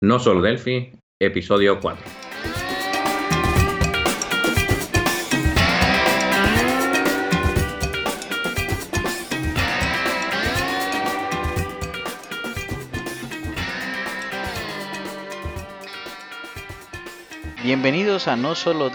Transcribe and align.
No 0.00 0.20
solo 0.20 0.40
Delphi, 0.40 0.92
episodio 1.18 1.80
4. 1.80 2.27
Bienvenidos 17.68 18.28
a 18.28 18.36
no 18.36 18.54
solo 18.54 18.90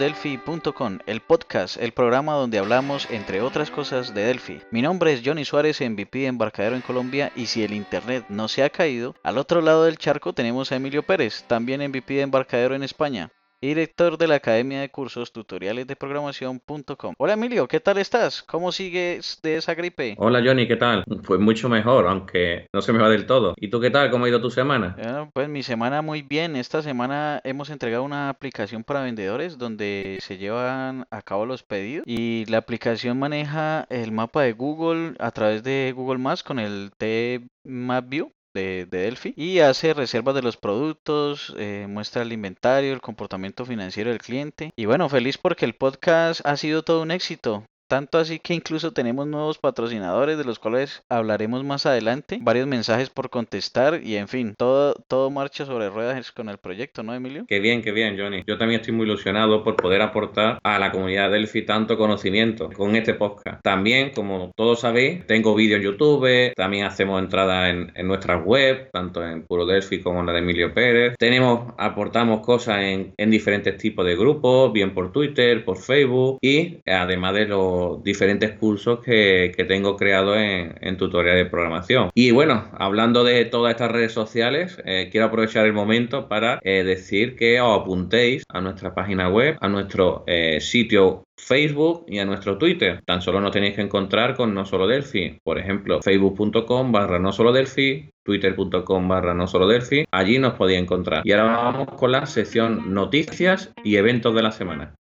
el 1.06 1.20
podcast, 1.20 1.76
el 1.76 1.92
programa 1.92 2.32
donde 2.32 2.58
hablamos, 2.58 3.08
entre 3.08 3.40
otras 3.40 3.70
cosas, 3.70 4.14
de 4.14 4.24
Delphi. 4.24 4.62
Mi 4.72 4.82
nombre 4.82 5.12
es 5.12 5.22
Johnny 5.24 5.44
Suárez, 5.44 5.80
MVP 5.80 6.18
de 6.18 6.26
Embarcadero 6.26 6.74
en 6.74 6.82
Colombia, 6.82 7.30
y 7.36 7.46
si 7.46 7.62
el 7.62 7.72
internet 7.72 8.24
no 8.28 8.48
se 8.48 8.64
ha 8.64 8.70
caído, 8.70 9.14
al 9.22 9.38
otro 9.38 9.60
lado 9.60 9.84
del 9.84 9.96
charco 9.96 10.32
tenemos 10.32 10.72
a 10.72 10.74
Emilio 10.74 11.04
Pérez, 11.04 11.44
también 11.44 11.88
MVP 11.88 12.14
de 12.14 12.22
Embarcadero 12.22 12.74
en 12.74 12.82
España 12.82 13.30
director 13.68 14.18
de 14.18 14.26
la 14.26 14.36
Academia 14.36 14.80
de 14.80 14.90
Cursos 14.90 15.32
Tutoriales 15.32 15.86
de 15.86 15.96
Programación.com. 15.96 17.14
Hola 17.16 17.32
Emilio, 17.32 17.66
¿qué 17.66 17.80
tal 17.80 17.98
estás? 17.98 18.42
¿Cómo 18.42 18.72
sigues 18.72 19.40
de 19.42 19.56
esa 19.56 19.74
gripe? 19.74 20.14
Hola 20.18 20.42
Johnny, 20.44 20.68
¿qué 20.68 20.76
tal? 20.76 21.04
Pues 21.26 21.40
mucho 21.40 21.68
mejor, 21.68 22.06
aunque 22.06 22.66
no 22.72 22.82
se 22.82 22.92
me 22.92 22.98
va 22.98 23.08
del 23.08 23.26
todo. 23.26 23.54
¿Y 23.56 23.68
tú 23.68 23.80
qué 23.80 23.90
tal? 23.90 24.10
¿Cómo 24.10 24.26
ha 24.26 24.28
ido 24.28 24.40
tu 24.40 24.50
semana? 24.50 24.96
pues 25.32 25.48
mi 25.48 25.62
semana 25.62 26.02
muy 26.02 26.22
bien. 26.22 26.56
Esta 26.56 26.82
semana 26.82 27.40
hemos 27.44 27.70
entregado 27.70 28.02
una 28.02 28.28
aplicación 28.28 28.84
para 28.84 29.02
vendedores 29.02 29.56
donde 29.56 30.18
se 30.20 30.36
llevan 30.36 31.06
a 31.10 31.22
cabo 31.22 31.46
los 31.46 31.62
pedidos 31.62 32.04
y 32.06 32.44
la 32.46 32.58
aplicación 32.58 33.18
maneja 33.18 33.86
el 33.88 34.12
mapa 34.12 34.42
de 34.42 34.52
Google 34.52 35.14
a 35.18 35.30
través 35.30 35.62
de 35.62 35.92
Google 35.96 36.18
Maps 36.18 36.42
con 36.42 36.58
el 36.58 36.90
T-Map 36.98 38.08
View 38.08 38.32
de, 38.54 38.86
Delphi 38.90 39.34
y 39.36 39.58
hace 39.58 39.92
reservas 39.92 40.34
de 40.34 40.42
los 40.42 40.56
productos, 40.56 41.54
eh, 41.58 41.86
muestra 41.88 42.22
el 42.22 42.32
inventario, 42.32 42.92
el 42.92 43.00
comportamiento 43.00 43.66
financiero 43.66 44.10
del 44.10 44.20
cliente. 44.20 44.72
Y 44.76 44.86
bueno, 44.86 45.08
feliz 45.08 45.36
porque 45.36 45.64
el 45.64 45.74
podcast 45.74 46.40
ha 46.44 46.56
sido 46.56 46.82
todo 46.82 47.02
un 47.02 47.10
éxito. 47.10 47.64
Tanto 47.88 48.18
así 48.18 48.38
que 48.38 48.54
incluso 48.54 48.92
tenemos 48.92 49.26
nuevos 49.26 49.58
patrocinadores 49.58 50.38
de 50.38 50.44
los 50.44 50.58
cuales 50.58 51.02
hablaremos 51.08 51.64
más 51.64 51.86
adelante, 51.86 52.38
varios 52.40 52.66
mensajes 52.66 53.10
por 53.10 53.30
contestar 53.30 54.00
y 54.02 54.16
en 54.16 54.28
fin, 54.28 54.54
todo, 54.56 54.94
todo 55.08 55.30
marcha 55.30 55.66
sobre 55.66 55.90
ruedas 55.90 56.32
con 56.32 56.48
el 56.48 56.58
proyecto, 56.58 57.02
¿no, 57.02 57.14
Emilio? 57.14 57.44
Qué 57.48 57.60
bien, 57.60 57.82
qué 57.82 57.92
bien, 57.92 58.18
Johnny. 58.18 58.42
Yo 58.46 58.58
también 58.58 58.80
estoy 58.80 58.94
muy 58.94 59.06
ilusionado 59.06 59.62
por 59.62 59.76
poder 59.76 60.02
aportar 60.02 60.58
a 60.62 60.78
la 60.78 60.90
comunidad 60.90 61.30
Delphi 61.30 61.62
tanto 61.62 61.98
conocimiento 61.98 62.70
con 62.70 62.96
este 62.96 63.14
podcast. 63.14 63.62
También, 63.62 64.10
como 64.10 64.52
todos 64.56 64.80
sabéis, 64.80 65.26
tengo 65.26 65.54
vídeo 65.54 65.76
en 65.76 65.82
YouTube, 65.82 66.54
también 66.54 66.86
hacemos 66.86 67.20
entradas 67.22 67.70
en, 67.70 67.92
en 67.94 68.06
nuestra 68.06 68.36
web, 68.36 68.90
tanto 68.92 69.26
en 69.26 69.44
Puro 69.46 69.66
Delphi 69.66 70.00
como 70.00 70.20
en 70.20 70.26
la 70.26 70.32
de 70.32 70.38
Emilio 70.38 70.72
Pérez. 70.72 71.14
Tenemos, 71.18 71.74
aportamos 71.78 72.40
cosas 72.40 72.78
en, 72.82 73.12
en 73.16 73.30
diferentes 73.30 73.76
tipos 73.76 74.04
de 74.06 74.16
grupos, 74.16 74.72
bien 74.72 74.94
por 74.94 75.12
Twitter, 75.12 75.64
por 75.64 75.78
Facebook 75.78 76.38
y 76.40 76.80
además 76.86 77.34
de 77.34 77.46
los 77.46 77.73
diferentes 78.02 78.52
cursos 78.52 79.00
que, 79.00 79.52
tengo 79.68 79.96
creados 79.96 80.36
en, 80.38 80.96
tutorial 80.96 81.36
de 81.36 81.46
programación. 81.46 82.10
Y 82.14 82.30
bueno, 82.30 82.68
hablando 82.78 83.24
de 83.24 83.44
todas 83.46 83.72
estas 83.72 83.90
redes 83.90 84.12
sociales, 84.12 84.78
eh, 84.84 85.08
quiero 85.10 85.26
aprovechar 85.26 85.66
el 85.66 85.72
momento 85.72 86.28
para 86.28 86.60
eh, 86.62 86.84
decir 86.84 87.36
que 87.36 87.60
os 87.60 87.80
apuntéis 87.80 88.44
a 88.48 88.60
nuestra 88.60 88.94
página 88.94 89.28
web, 89.28 89.56
a 89.60 89.68
nuestro 89.68 90.24
eh, 90.26 90.60
sitio 90.60 91.24
Facebook 91.36 92.04
y 92.08 92.18
a 92.18 92.24
nuestro 92.24 92.58
Twitter. 92.58 93.02
Tan 93.04 93.22
solo 93.22 93.40
nos 93.40 93.52
tenéis 93.52 93.74
que 93.74 93.82
encontrar 93.82 94.36
con 94.36 94.54
No 94.54 94.64
Solo 94.64 94.86
Delphi. 94.86 95.38
Por 95.42 95.58
ejemplo, 95.58 96.00
facebook.com 96.02 96.92
barra 96.92 97.18
No 97.18 97.32
Solo 97.32 97.52
Delphi, 97.52 98.10
twitter.com 98.22 99.08
barra 99.08 99.34
No 99.34 99.46
Solo 99.46 99.66
Delphi. 99.66 100.04
Allí 100.10 100.38
nos 100.38 100.54
podéis 100.54 100.80
encontrar. 100.80 101.22
Y 101.24 101.32
ahora 101.32 101.56
vamos 101.56 101.88
con 101.94 102.12
la 102.12 102.26
sección 102.26 102.94
noticias 102.94 103.72
y 103.82 103.96
eventos 103.96 104.34
de 104.34 104.42
la 104.42 104.52
semana. 104.52 104.94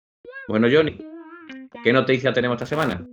Bueno, 0.47 0.67
Johnny, 0.71 0.97
¿Qué 1.83 1.93
noticia 1.93 2.33
tenemos 2.33 2.55
esta 2.55 2.65
semana? 2.65 3.05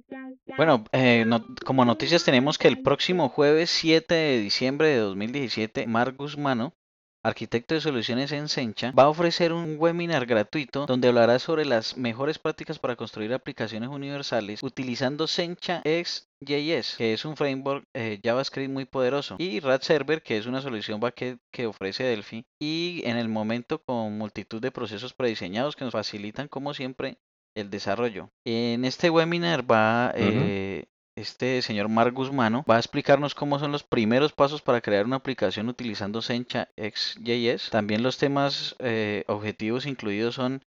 Bueno, 0.56 0.84
eh, 0.92 1.24
como 1.64 1.84
noticias 1.84 2.24
tenemos 2.24 2.58
que 2.58 2.68
el 2.68 2.82
próximo 2.82 3.28
jueves 3.28 3.70
7 3.70 4.14
de 4.14 4.40
diciembre 4.40 4.88
de 4.88 4.98
2017, 4.98 5.86
Mark 5.86 6.16
Guzmano, 6.16 6.74
arquitecto 7.22 7.74
de 7.74 7.80
soluciones 7.80 8.32
en 8.32 8.48
Sencha, 8.48 8.92
va 8.92 9.04
a 9.04 9.08
ofrecer 9.08 9.52
un 9.52 9.76
webinar 9.78 10.26
gratuito 10.26 10.86
donde 10.86 11.08
hablará 11.08 11.38
sobre 11.38 11.64
las 11.64 11.96
mejores 11.96 12.38
prácticas 12.38 12.78
para 12.78 12.96
construir 12.96 13.32
aplicaciones 13.32 13.88
universales 13.88 14.62
utilizando 14.62 15.26
Sencha 15.26 15.82
XJS, 15.84 16.96
que 16.96 17.12
es 17.12 17.24
un 17.24 17.36
framework 17.36 17.84
eh, 17.94 18.18
JavaScript 18.22 18.72
muy 18.72 18.84
poderoso, 18.84 19.36
y 19.38 19.60
Rat 19.60 19.82
Server, 19.82 20.22
que 20.22 20.38
es 20.38 20.46
una 20.46 20.60
solución 20.60 21.00
backend 21.00 21.38
que 21.52 21.66
ofrece 21.66 22.04
Delphi, 22.04 22.46
y 22.60 23.02
en 23.04 23.16
el 23.16 23.28
momento 23.28 23.82
con 23.82 24.16
multitud 24.16 24.60
de 24.60 24.72
procesos 24.72 25.14
prediseñados 25.14 25.76
que 25.76 25.84
nos 25.84 25.92
facilitan, 25.92 26.48
como 26.48 26.74
siempre, 26.74 27.18
el 27.60 27.70
desarrollo. 27.70 28.30
En 28.44 28.84
este 28.84 29.10
webinar 29.10 29.70
va 29.70 30.12
eh, 30.14 30.86
este 31.16 31.62
señor 31.62 31.88
Mark 31.88 32.14
Guzmano, 32.14 32.64
va 32.68 32.76
a 32.76 32.78
explicarnos 32.78 33.34
cómo 33.34 33.58
son 33.58 33.72
los 33.72 33.82
primeros 33.82 34.32
pasos 34.32 34.62
para 34.62 34.80
crear 34.80 35.04
una 35.04 35.16
aplicación 35.16 35.68
utilizando 35.68 36.22
Sencha 36.22 36.68
XJS. 36.76 37.70
También 37.70 38.02
los 38.02 38.18
temas 38.18 38.76
eh, 38.78 39.24
objetivos 39.26 39.86
incluidos 39.86 40.36
son 40.36 40.62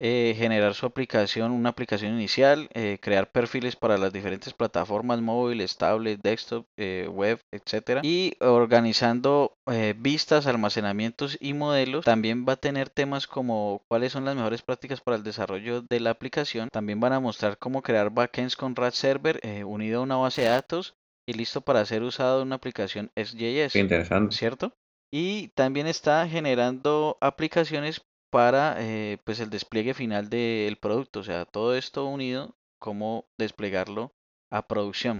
eh, 0.00 0.34
generar 0.38 0.74
su 0.74 0.86
aplicación, 0.86 1.50
una 1.50 1.70
aplicación 1.70 2.12
inicial, 2.12 2.68
eh, 2.72 2.98
crear 3.00 3.32
perfiles 3.32 3.74
para 3.74 3.98
las 3.98 4.12
diferentes 4.12 4.52
plataformas 4.52 5.20
móviles, 5.20 5.76
tablet, 5.76 6.20
desktop, 6.22 6.66
eh, 6.76 7.08
web, 7.10 7.40
etcétera, 7.52 8.00
y 8.04 8.36
organizando 8.40 9.54
vistas, 9.96 10.46
almacenamientos 10.46 11.36
y 11.40 11.52
modelos. 11.52 12.04
También 12.04 12.46
va 12.48 12.54
a 12.54 12.56
tener 12.56 12.88
temas 12.90 13.26
como 13.26 13.82
cuáles 13.88 14.12
son 14.12 14.24
las 14.24 14.34
mejores 14.36 14.62
prácticas 14.62 15.00
para 15.00 15.16
el 15.16 15.22
desarrollo 15.22 15.82
de 15.82 16.00
la 16.00 16.10
aplicación. 16.10 16.68
También 16.70 17.00
van 17.00 17.12
a 17.12 17.20
mostrar 17.20 17.58
cómo 17.58 17.82
crear 17.82 18.10
backends 18.10 18.56
con 18.56 18.76
Rat 18.76 18.94
Server 18.94 19.40
unido 19.66 20.00
a 20.00 20.04
una 20.04 20.16
base 20.16 20.42
de 20.42 20.48
datos 20.48 20.94
y 21.28 21.34
listo 21.34 21.60
para 21.60 21.84
ser 21.84 22.02
usado 22.02 22.40
en 22.40 22.46
una 22.46 22.56
aplicación 22.56 23.10
SJS. 23.14 23.76
Interesante. 23.76 24.34
¿Cierto? 24.34 24.72
Y 25.12 25.48
también 25.48 25.86
está 25.86 26.26
generando 26.28 27.16
aplicaciones 27.20 28.02
para 28.30 28.76
eh, 28.78 29.18
pues 29.24 29.40
el 29.40 29.50
despliegue 29.50 29.94
final 29.94 30.28
del 30.28 30.76
producto. 30.76 31.20
O 31.20 31.24
sea, 31.24 31.44
todo 31.44 31.74
esto 31.74 32.06
unido, 32.06 32.56
cómo 32.78 33.26
desplegarlo 33.38 34.14
a 34.50 34.66
producción. 34.66 35.18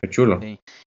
Qué 0.00 0.08
chulo. 0.08 0.40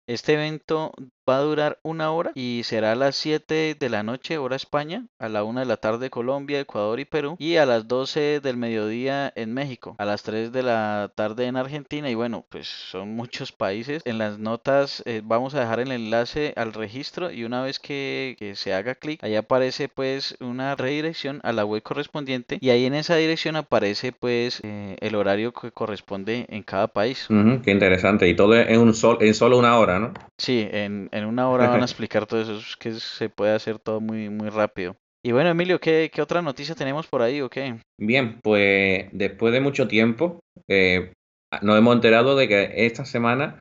Este 0.07 0.33
evento 0.33 0.93
va 1.29 1.37
a 1.37 1.41
durar 1.41 1.79
una 1.83 2.11
hora 2.11 2.31
y 2.35 2.61
será 2.63 2.93
a 2.93 2.95
las 2.95 3.15
7 3.15 3.75
de 3.79 3.89
la 3.89 4.03
noche, 4.03 4.37
hora 4.37 4.55
España, 4.55 5.05
a 5.19 5.29
la 5.29 5.43
1 5.43 5.59
de 5.61 5.65
la 5.65 5.77
tarde 5.77 6.09
Colombia, 6.09 6.59
Ecuador 6.59 6.99
y 6.99 7.05
Perú, 7.05 7.35
y 7.39 7.57
a 7.57 7.65
las 7.65 7.87
12 7.87 8.39
del 8.41 8.57
mediodía 8.57 9.31
en 9.35 9.53
México, 9.53 9.95
a 9.97 10.05
las 10.05 10.23
3 10.23 10.51
de 10.51 10.63
la 10.63 11.11
tarde 11.15 11.45
en 11.45 11.57
Argentina, 11.57 12.09
y 12.09 12.15
bueno, 12.15 12.45
pues 12.49 12.67
son 12.67 13.15
muchos 13.15 13.51
países. 13.51 14.01
En 14.05 14.17
las 14.17 14.39
notas 14.39 15.03
eh, 15.05 15.21
vamos 15.23 15.53
a 15.55 15.59
dejar 15.59 15.79
el 15.79 15.91
enlace 15.91 16.53
al 16.55 16.73
registro 16.73 17.31
y 17.31 17.43
una 17.43 17.63
vez 17.63 17.79
que, 17.79 18.35
se 18.55 18.73
haga 18.73 18.95
clic, 18.95 19.23
ahí 19.23 19.35
aparece 19.35 19.87
pues 19.87 20.35
una 20.41 20.75
redirección 20.75 21.39
a 21.43 21.53
la 21.53 21.63
web 21.63 21.81
correspondiente 21.83 22.57
y 22.59 22.69
ahí 22.69 22.85
en 22.85 22.93
esa 22.93 23.15
dirección 23.15 23.55
aparece 23.55 24.11
pues 24.11 24.59
eh, 24.63 24.97
el 24.99 25.15
horario 25.15 25.53
que 25.53 25.71
corresponde 25.71 26.45
en 26.49 26.63
cada 26.63 26.87
país. 26.87 27.27
qué 27.63 27.71
interesante, 27.71 28.27
y 28.27 28.35
todo 28.35 28.55
en 28.55 28.79
un 28.79 28.93
en 29.19 29.33
solo 29.33 29.57
una 29.57 29.77
hora, 29.77 29.99
¿no? 29.99 30.13
Sí, 30.37 30.67
en, 30.71 31.09
una 31.25 31.49
hora 31.49 31.69
van 31.69 31.81
a 31.81 31.85
explicar 31.85 32.25
todo 32.25 32.41
eso, 32.41 32.57
es 32.57 32.75
que 32.77 32.93
se 32.93 33.29
puede 33.29 33.53
hacer 33.53 33.79
todo 33.79 33.99
muy, 33.99 34.29
muy 34.29 34.49
rápido. 34.49 34.95
Y 35.23 35.31
bueno, 35.33 35.49
Emilio, 35.49 35.79
¿qué, 35.79 36.09
¿qué, 36.11 36.21
otra 36.21 36.41
noticia 36.41 36.73
tenemos 36.73 37.07
por 37.07 37.21
ahí 37.21 37.41
o 37.41 37.49
qué? 37.49 37.75
Bien, 37.99 38.39
pues 38.41 39.07
después 39.11 39.53
de 39.53 39.61
mucho 39.61 39.87
tiempo, 39.87 40.39
eh, 40.67 41.13
nos 41.61 41.77
hemos 41.77 41.95
enterado 41.95 42.35
de 42.35 42.47
que 42.47 42.71
esta 42.85 43.05
semana 43.05 43.59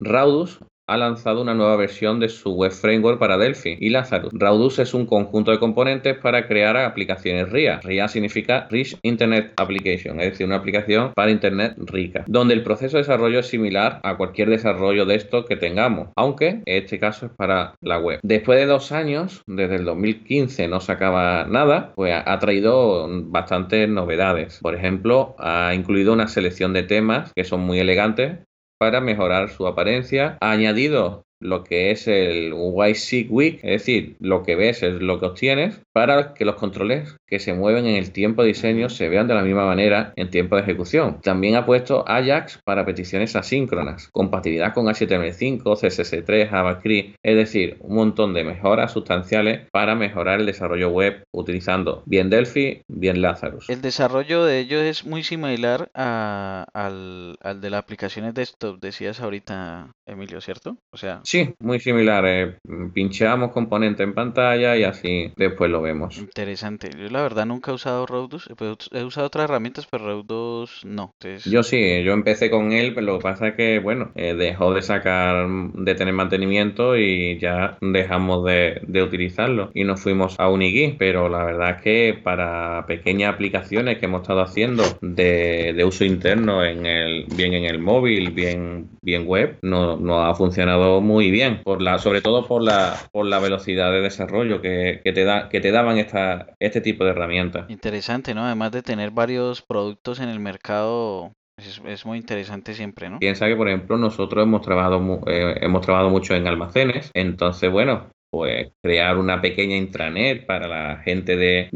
Raudus 0.00 0.60
ha 0.88 0.96
lanzado 0.96 1.42
una 1.42 1.54
nueva 1.54 1.76
versión 1.76 2.18
de 2.18 2.28
su 2.28 2.54
web 2.54 2.72
framework 2.72 3.18
para 3.18 3.36
Delphi 3.36 3.76
y 3.78 3.90
Lazarus. 3.90 4.32
Raudus 4.32 4.78
es 4.78 4.94
un 4.94 5.06
conjunto 5.06 5.50
de 5.50 5.58
componentes 5.58 6.16
para 6.16 6.48
crear 6.48 6.76
aplicaciones 6.78 7.50
RIA. 7.50 7.80
RIA 7.82 8.08
significa 8.08 8.66
Rich 8.70 8.98
Internet 9.02 9.52
Application, 9.56 10.18
es 10.20 10.30
decir, 10.30 10.46
una 10.46 10.56
aplicación 10.56 11.12
para 11.14 11.30
Internet 11.30 11.74
rica, 11.76 12.24
donde 12.26 12.54
el 12.54 12.62
proceso 12.62 12.96
de 12.96 13.02
desarrollo 13.02 13.40
es 13.40 13.46
similar 13.46 14.00
a 14.02 14.16
cualquier 14.16 14.48
desarrollo 14.48 15.04
de 15.04 15.16
esto 15.16 15.44
que 15.44 15.56
tengamos, 15.56 16.08
aunque 16.16 16.48
en 16.48 16.62
este 16.64 16.98
caso 16.98 17.26
es 17.26 17.32
para 17.32 17.74
la 17.82 17.98
web. 17.98 18.20
Después 18.22 18.58
de 18.58 18.66
dos 18.66 18.90
años, 18.90 19.42
desde 19.46 19.76
el 19.76 19.84
2015 19.84 20.68
no 20.68 20.80
sacaba 20.80 21.44
nada, 21.44 21.92
pues 21.94 22.14
ha 22.14 22.38
traído 22.38 23.06
bastantes 23.26 23.88
novedades. 23.88 24.58
Por 24.62 24.74
ejemplo, 24.74 25.36
ha 25.38 25.74
incluido 25.74 26.14
una 26.14 26.28
selección 26.28 26.72
de 26.72 26.82
temas 26.82 27.32
que 27.34 27.44
son 27.44 27.60
muy 27.60 27.78
elegantes 27.78 28.47
para 28.78 29.00
mejorar 29.00 29.50
su 29.50 29.66
apariencia. 29.66 30.38
Añadido 30.40 31.27
lo 31.40 31.64
que 31.64 31.90
es 31.90 32.08
el 32.08 32.52
YSIG 32.54 33.30
Week, 33.30 33.60
es 33.62 33.70
decir, 33.70 34.16
lo 34.20 34.42
que 34.42 34.56
ves 34.56 34.82
es 34.82 34.94
lo 35.00 35.20
que 35.20 35.26
obtienes, 35.26 35.80
para 35.92 36.34
que 36.34 36.44
los 36.44 36.56
controles 36.56 37.16
que 37.26 37.38
se 37.38 37.52
mueven 37.52 37.86
en 37.86 37.96
el 37.96 38.12
tiempo 38.12 38.42
de 38.42 38.48
diseño 38.48 38.88
se 38.88 39.08
vean 39.08 39.28
de 39.28 39.34
la 39.34 39.42
misma 39.42 39.66
manera 39.66 40.12
en 40.16 40.30
tiempo 40.30 40.56
de 40.56 40.62
ejecución. 40.62 41.20
También 41.22 41.56
ha 41.56 41.66
puesto 41.66 42.04
Ajax 42.08 42.60
para 42.64 42.86
peticiones 42.86 43.36
asíncronas, 43.36 44.08
compatibilidad 44.12 44.72
con 44.74 44.86
HTML5, 44.86 45.62
CSS3, 45.62 46.48
JavaScript, 46.48 47.16
es 47.22 47.36
decir, 47.36 47.76
un 47.80 47.96
montón 47.96 48.34
de 48.34 48.44
mejoras 48.44 48.92
sustanciales 48.92 49.68
para 49.70 49.94
mejorar 49.94 50.40
el 50.40 50.46
desarrollo 50.46 50.90
web 50.90 51.22
utilizando 51.32 52.02
bien 52.06 52.30
Delphi, 52.30 52.82
bien 52.88 53.20
Lazarus. 53.20 53.68
El 53.68 53.82
desarrollo 53.82 54.44
de 54.44 54.60
ellos 54.60 54.82
es 54.82 55.04
muy 55.04 55.22
similar 55.22 55.90
al, 55.94 57.36
al 57.40 57.60
de 57.60 57.70
las 57.70 57.80
aplicaciones 57.80 58.34
desktop, 58.34 58.80
decías 58.80 59.20
ahorita, 59.20 59.92
Emilio, 60.06 60.40
¿cierto? 60.40 60.78
O 60.92 60.96
sea, 60.96 61.20
sí, 61.28 61.54
muy 61.58 61.78
similar. 61.78 62.24
Eh, 62.26 62.56
pinchamos 62.94 63.52
componente 63.52 64.02
en 64.02 64.14
pantalla 64.14 64.76
y 64.76 64.84
así 64.84 65.30
después 65.36 65.70
lo 65.70 65.82
vemos. 65.82 66.16
Interesante. 66.16 66.90
Yo 66.98 67.08
la 67.10 67.22
verdad 67.22 67.44
nunca 67.44 67.70
he 67.70 67.74
usado 67.74 68.06
Rodus. 68.06 68.48
He 68.92 69.04
usado 69.04 69.26
otras 69.26 69.44
herramientas, 69.44 69.86
pero 69.90 70.06
Rodus 70.06 70.84
no. 70.86 71.14
Yo 71.44 71.62
sí, 71.62 72.02
yo 72.02 72.12
empecé 72.12 72.50
con 72.50 72.72
él, 72.72 72.94
pero 72.94 73.06
lo 73.06 73.18
que 73.18 73.22
pasa 73.22 73.48
es 73.48 73.54
que, 73.56 73.78
bueno, 73.78 74.10
eh, 74.14 74.34
dejó 74.34 74.72
de 74.72 74.80
sacar, 74.80 75.46
de 75.74 75.94
tener 75.94 76.14
mantenimiento 76.14 76.96
y 76.96 77.38
ya 77.38 77.76
dejamos 77.82 78.44
de, 78.46 78.80
utilizarlo 79.02 79.70
y 79.74 79.84
nos 79.84 80.00
fuimos 80.00 80.34
a 80.38 80.48
Unigui. 80.48 80.96
Pero 80.98 81.28
la 81.28 81.44
verdad 81.44 81.76
es 81.76 81.82
que 81.82 82.20
para 82.22 82.86
pequeñas 82.86 83.34
aplicaciones 83.34 83.98
que 83.98 84.06
hemos 84.06 84.22
estado 84.22 84.40
haciendo 84.40 84.82
de, 85.02 85.74
de 85.76 85.84
uso 85.84 86.04
interno 86.06 86.64
en 86.64 86.86
el, 86.86 87.26
bien 87.36 87.52
en 87.52 87.64
el 87.64 87.78
móvil, 87.78 88.30
bien, 88.30 88.88
bien 89.02 89.26
web, 89.26 89.58
no, 89.62 89.96
no 89.96 90.24
ha 90.24 90.34
funcionado 90.34 91.00
muy 91.00 91.17
bien, 91.30 91.62
por 91.62 91.82
la, 91.82 91.98
sobre 91.98 92.22
todo 92.22 92.46
por 92.46 92.62
la, 92.62 92.96
por 93.12 93.26
la 93.26 93.38
velocidad 93.38 93.90
de 93.90 94.00
desarrollo 94.00 94.62
que, 94.62 95.00
te, 95.04 95.24
da, 95.24 95.48
que 95.48 95.60
te 95.60 95.70
daban 95.70 95.98
esta, 95.98 96.54
este 96.58 96.80
tipo 96.80 97.04
de 97.04 97.10
herramientas. 97.10 97.68
Interesante, 97.68 98.34
¿no? 98.34 98.44
Además 98.44 98.72
de 98.72 98.82
tener 98.82 99.10
varios 99.10 99.62
productos 99.62 100.20
en 100.20 100.28
el 100.28 100.40
mercado, 100.40 101.32
es, 101.58 102.06
muy 102.06 102.18
interesante 102.18 102.74
siempre, 102.74 103.10
¿no? 103.10 103.18
Piensa 103.18 103.46
que, 103.46 103.56
por 103.56 103.68
ejemplo, 103.68 103.98
nosotros 103.98 104.44
hemos 104.44 104.62
trabajado, 104.62 105.20
eh, 105.26 105.56
hemos 105.60 105.82
trabajado 105.82 106.10
mucho 106.10 106.34
en 106.34 106.46
almacenes, 106.46 107.10
entonces, 107.14 107.70
bueno, 107.70 108.08
pues 108.30 108.72
crear 108.82 109.16
una 109.16 109.40
pequeña 109.40 109.76
intranet 109.76 110.46
para 110.46 110.68
la 110.68 110.96
gente 110.98 111.36
de, 111.36 111.70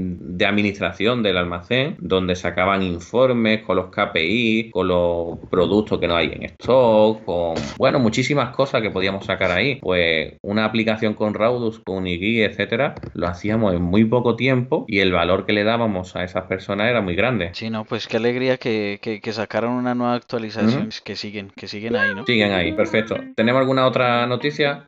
administración 0.44 1.22
del 1.22 1.38
almacén, 1.38 1.96
donde 1.98 2.34
sacaban 2.34 2.82
informes 2.82 3.62
con 3.62 3.76
los 3.76 3.86
KPI, 3.90 4.70
con 4.72 4.88
los 4.88 5.38
productos 5.50 5.98
que 5.98 6.08
no 6.08 6.16
hay 6.16 6.32
en 6.32 6.42
stock, 6.44 7.24
con, 7.24 7.54
bueno, 7.78 7.98
muchísimas 8.00 8.54
cosas 8.54 8.82
que 8.82 8.90
podíamos 8.90 9.24
sacar 9.24 9.50
ahí. 9.52 9.76
Pues 9.76 10.34
una 10.42 10.64
aplicación 10.64 11.14
con 11.14 11.34
Raudus, 11.34 11.80
con 11.80 11.98
Unigui, 11.98 12.42
etcétera, 12.42 12.94
lo 13.14 13.28
hacíamos 13.28 13.74
en 13.74 13.82
muy 13.82 14.04
poco 14.04 14.36
tiempo 14.36 14.84
y 14.88 14.98
el 14.98 15.12
valor 15.12 15.46
que 15.46 15.52
le 15.52 15.64
dábamos 15.64 16.16
a 16.16 16.24
esas 16.24 16.44
personas 16.44 16.88
era 16.88 17.00
muy 17.00 17.14
grande. 17.14 17.50
Sí, 17.54 17.70
no, 17.70 17.84
pues 17.84 18.06
qué 18.06 18.16
alegría 18.16 18.58
que, 18.58 18.98
que, 19.00 19.32
sacaron 19.32 19.72
una 19.72 19.94
nueva 19.94 20.14
actualización, 20.14 20.90
que 21.04 21.16
siguen, 21.16 21.50
que 21.56 21.66
siguen 21.68 21.96
ahí, 21.96 22.14
¿no? 22.14 22.26
Siguen 22.26 22.52
ahí, 22.52 22.72
perfecto. 22.72 23.16
¿Tenemos 23.34 23.60
alguna 23.60 23.86
otra 23.86 24.26
noticia? 24.26 24.86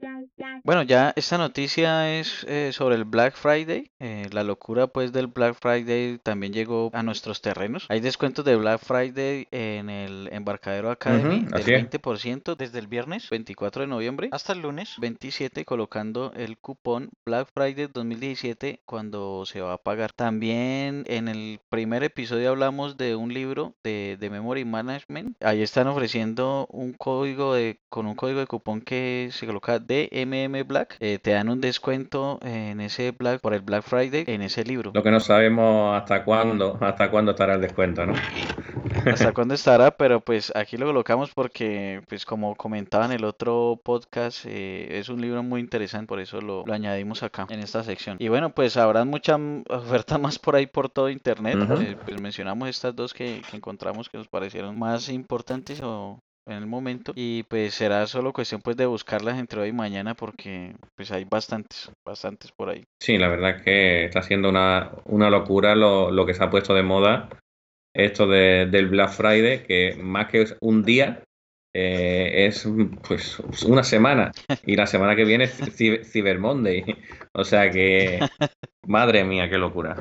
Bueno, 0.66 0.82
ya 0.82 1.12
esta 1.14 1.36
noticia 1.36 2.18
es 2.18 2.42
eh, 2.48 2.70
sobre 2.72 2.94
el 2.94 3.04
Black 3.04 3.36
Friday. 3.36 3.90
Eh, 3.98 4.30
la 4.32 4.42
locura 4.44 4.86
pues 4.86 5.12
del 5.12 5.26
Black 5.26 5.58
Friday 5.60 6.16
también 6.22 6.54
llegó 6.54 6.88
a 6.94 7.02
nuestros 7.02 7.42
terrenos. 7.42 7.84
Hay 7.90 8.00
descuentos 8.00 8.46
de 8.46 8.56
Black 8.56 8.80
Friday 8.82 9.46
en 9.50 9.90
el 9.90 10.30
embarcadero 10.32 10.90
Academy 10.90 11.40
del 11.40 11.90
20% 11.90 12.56
desde 12.56 12.78
el 12.78 12.86
viernes 12.86 13.28
24 13.28 13.82
de 13.82 13.88
noviembre 13.88 14.28
hasta 14.32 14.54
el 14.54 14.62
lunes 14.62 14.94
27 14.96 15.66
colocando 15.66 16.32
el 16.34 16.56
cupón 16.56 17.10
Black 17.26 17.50
Friday 17.52 17.90
2017 17.92 18.80
cuando 18.86 19.44
se 19.44 19.60
va 19.60 19.74
a 19.74 19.82
pagar. 19.82 20.12
También 20.12 21.04
en 21.08 21.28
el 21.28 21.60
primer 21.68 22.04
episodio 22.04 22.48
hablamos 22.48 22.96
de 22.96 23.16
un 23.16 23.34
libro 23.34 23.74
de, 23.84 24.16
de 24.18 24.30
Memory 24.30 24.64
Management. 24.64 25.36
Ahí 25.42 25.60
están 25.60 25.88
ofreciendo 25.88 26.66
un 26.70 26.94
código 26.94 27.52
de 27.52 27.80
con 27.90 28.06
un 28.06 28.14
código 28.14 28.40
de 28.40 28.46
cupón 28.46 28.80
que 28.80 29.28
se 29.30 29.46
coloca 29.46 29.78
DMM 29.78 30.53
Black. 30.62 30.96
Eh, 31.00 31.18
te 31.20 31.32
dan 31.32 31.48
un 31.48 31.60
descuento 31.60 32.38
en 32.42 32.80
ese 32.80 33.10
Black 33.12 33.40
por 33.40 33.54
el 33.54 33.60
Black 33.60 33.82
Friday 33.82 34.24
en 34.26 34.42
ese 34.42 34.64
libro. 34.64 34.92
Lo 34.94 35.02
que 35.02 35.10
no 35.10 35.20
sabemos 35.20 36.00
hasta 36.00 36.24
cuándo, 36.24 36.78
hasta 36.80 37.10
cuándo 37.10 37.32
estará 37.32 37.54
el 37.54 37.60
descuento, 37.60 38.06
¿no? 38.06 38.14
hasta 39.06 39.32
cuándo 39.32 39.54
estará, 39.54 39.90
pero 39.90 40.20
pues 40.20 40.52
aquí 40.54 40.76
lo 40.76 40.86
colocamos 40.86 41.30
porque, 41.34 42.02
pues 42.08 42.24
como 42.24 42.54
comentaba 42.54 43.04
en 43.06 43.12
el 43.12 43.24
otro 43.24 43.80
podcast, 43.82 44.44
eh, 44.46 44.98
es 44.98 45.08
un 45.08 45.20
libro 45.20 45.42
muy 45.42 45.60
interesante, 45.60 46.06
por 46.06 46.20
eso 46.20 46.40
lo, 46.40 46.64
añadimos 46.72 47.22
acá 47.22 47.46
en 47.50 47.60
esta 47.60 47.82
sección. 47.82 48.16
Y 48.20 48.28
bueno, 48.28 48.50
pues 48.50 48.76
habrá 48.76 49.04
mucha 49.04 49.36
oferta 49.68 50.18
más 50.18 50.38
por 50.38 50.56
ahí 50.56 50.66
por 50.66 50.88
todo 50.88 51.10
internet. 51.10 51.56
Eh, 51.80 51.96
pues 52.04 52.20
mencionamos 52.20 52.68
estas 52.68 52.94
dos 52.94 53.12
que, 53.14 53.42
que 53.50 53.56
encontramos 53.56 54.08
que 54.08 54.18
nos 54.18 54.28
parecieron 54.28 54.78
más 54.78 55.08
importantes 55.08 55.80
o 55.82 56.18
en 56.46 56.54
el 56.54 56.66
momento 56.66 57.12
y 57.14 57.42
pues 57.44 57.74
será 57.74 58.06
solo 58.06 58.32
cuestión 58.32 58.60
pues 58.60 58.76
de 58.76 58.86
buscarlas 58.86 59.38
entre 59.38 59.60
hoy 59.60 59.68
y 59.68 59.72
mañana 59.72 60.14
porque 60.14 60.74
pues 60.94 61.10
hay 61.10 61.24
bastantes, 61.24 61.90
bastantes 62.04 62.52
por 62.52 62.68
ahí. 62.68 62.84
Sí, 63.00 63.18
la 63.18 63.28
verdad 63.28 63.56
es 63.56 63.62
que 63.62 64.04
está 64.04 64.22
siendo 64.22 64.48
una, 64.48 64.90
una 65.04 65.30
locura 65.30 65.74
lo, 65.74 66.10
lo, 66.10 66.26
que 66.26 66.34
se 66.34 66.44
ha 66.44 66.50
puesto 66.50 66.74
de 66.74 66.82
moda 66.82 67.28
esto 67.94 68.26
de, 68.26 68.66
del 68.66 68.88
Black 68.88 69.10
Friday, 69.10 69.62
que 69.62 69.96
más 69.96 70.26
que 70.26 70.44
un 70.60 70.82
día 70.82 71.22
eh, 71.72 72.46
es 72.46 72.68
pues 73.06 73.38
una 73.66 73.84
semana 73.84 74.32
y 74.66 74.76
la 74.76 74.86
semana 74.86 75.16
que 75.16 75.24
viene 75.24 75.44
es 75.44 76.10
Cyber 76.10 76.38
Monday. 76.38 76.84
O 77.32 77.44
sea 77.44 77.70
que, 77.70 78.18
madre 78.86 79.24
mía, 79.24 79.48
qué 79.48 79.58
locura. 79.58 79.96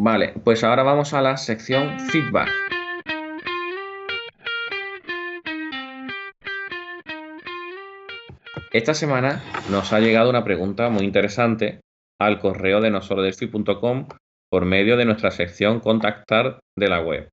Vale, 0.00 0.34
pues 0.44 0.64
ahora 0.64 0.82
vamos 0.82 1.14
a 1.14 1.22
la 1.22 1.36
sección 1.36 1.98
feedback. 2.00 2.48
Esta 8.72 8.94
semana 8.94 9.42
nos 9.70 9.92
ha 9.92 10.00
llegado 10.00 10.30
una 10.30 10.44
pregunta 10.44 10.88
muy 10.88 11.04
interesante 11.04 11.80
al 12.18 12.38
correo 12.38 12.80
de 12.80 12.90
nosorodelphi.com 12.90 14.08
por 14.50 14.64
medio 14.64 14.96
de 14.96 15.04
nuestra 15.04 15.30
sección 15.30 15.80
Contactar 15.80 16.60
de 16.78 16.88
la 16.88 17.02
web. 17.02 17.28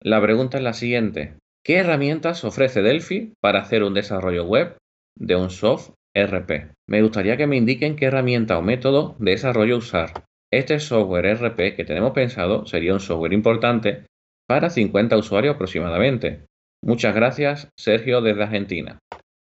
La 0.00 0.22
pregunta 0.22 0.58
es 0.58 0.62
la 0.62 0.72
siguiente. 0.72 1.34
¿Qué 1.64 1.78
herramientas 1.78 2.44
ofrece 2.44 2.82
Delphi 2.82 3.32
para 3.42 3.58
hacer 3.58 3.82
un 3.82 3.94
desarrollo 3.94 4.44
web 4.44 4.76
de 5.18 5.34
un 5.34 5.50
software 5.50 5.96
RP? 6.14 6.72
Me 6.88 7.02
gustaría 7.02 7.36
que 7.36 7.48
me 7.48 7.56
indiquen 7.56 7.96
qué 7.96 8.06
herramienta 8.06 8.56
o 8.56 8.62
método 8.62 9.16
de 9.18 9.32
desarrollo 9.32 9.76
usar. 9.76 10.24
Este 10.52 10.78
software 10.78 11.34
RP 11.34 11.74
que 11.74 11.84
tenemos 11.84 12.12
pensado 12.12 12.64
sería 12.66 12.94
un 12.94 13.00
software 13.00 13.32
importante 13.32 14.06
para 14.48 14.70
50 14.70 15.16
usuarios 15.16 15.56
aproximadamente. 15.56 16.44
Muchas 16.84 17.12
gracias, 17.12 17.68
Sergio 17.76 18.20
desde 18.20 18.44
Argentina. 18.44 18.98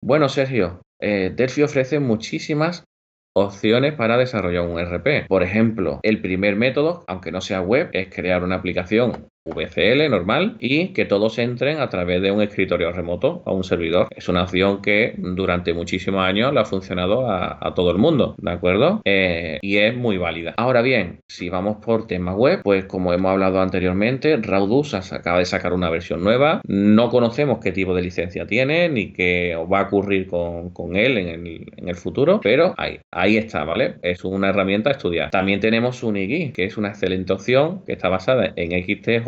Bueno, 0.03 0.27
Sergio, 0.27 0.81
eh, 1.03 1.31
Delphi 1.35 1.63
ofrece 1.63 1.99
muchísimas 1.99 2.85
opciones 3.35 3.93
para 3.93 4.17
desarrollar 4.17 4.67
un 4.67 4.79
RP. 4.79 5.27
Por 5.27 5.43
ejemplo, 5.43 5.99
el 6.03 6.21
primer 6.21 6.55
método, 6.55 7.03
aunque 7.07 7.31
no 7.31 7.41
sea 7.41 7.61
web, 7.61 7.89
es 7.91 8.07
crear 8.13 8.43
una 8.43 8.55
aplicación 8.55 9.27
VCL 9.45 10.09
normal 10.09 10.55
y 10.59 10.89
que 10.93 11.05
todos 11.05 11.37
entren 11.37 11.79
a 11.79 11.89
través 11.89 12.21
de 12.21 12.31
un 12.31 12.41
escritorio 12.41 12.91
remoto 12.91 13.43
a 13.45 13.51
un 13.51 13.63
servidor. 13.63 14.07
Es 14.15 14.29
una 14.29 14.43
opción 14.43 14.81
que 14.81 15.15
durante 15.17 15.73
muchísimos 15.73 16.23
años 16.23 16.53
le 16.53 16.59
ha 16.61 16.65
funcionado 16.65 17.29
a, 17.29 17.73
todo 17.75 17.91
el 17.91 17.97
mundo, 17.97 18.35
¿de 18.37 18.51
acuerdo? 18.51 19.01
Eh, 19.03 19.57
y 19.61 19.77
es 19.77 19.95
muy 19.95 20.17
válida. 20.17 20.53
Ahora 20.57 20.81
bien, 20.81 21.21
si 21.27 21.49
vamos 21.49 21.77
por 21.83 22.07
tema 22.07 22.35
web, 22.35 22.61
pues 22.63 22.85
como 22.85 23.13
hemos 23.13 23.31
hablado 23.31 23.61
anteriormente, 23.61 24.37
Raudus 24.37 24.93
acaba 24.93 25.39
de 25.39 25.45
sacar 25.45 25.73
una 25.73 25.89
versión 25.89 26.23
nueva. 26.23 26.61
No 26.67 27.09
conocemos 27.09 27.59
qué 27.59 27.71
tipo 27.71 27.95
de 27.95 28.03
licencia 28.03 28.45
tiene 28.45 28.89
ni 28.89 29.11
qué 29.11 29.57
va 29.71 29.79
a 29.79 29.83
ocurrir 29.83 30.27
con, 30.27 30.95
él 30.95 31.17
en 31.17 31.87
el, 31.87 31.95
futuro, 31.95 32.39
pero 32.41 32.73
ahí, 32.77 32.99
ahí 33.11 33.37
está, 33.37 33.63
¿vale? 33.63 33.95
Es 34.01 34.23
una 34.23 34.49
herramienta 34.49 34.89
a 34.89 34.93
estudiar. 34.93 35.31
También 35.31 35.59
tenemos 35.59 36.03
Unigui, 36.03 36.51
que 36.51 36.65
es 36.65 36.77
una 36.77 36.89
excelente 36.89 37.33
opción 37.33 37.83
que 37.85 37.93
está 37.93 38.09
basada 38.09 38.53
en 38.55 38.71
XT 38.83 39.23